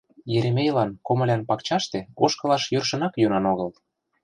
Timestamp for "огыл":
3.51-3.69